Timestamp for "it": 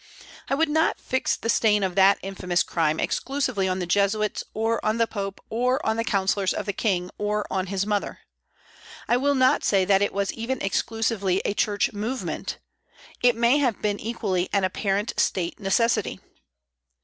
10.01-10.11, 13.21-13.35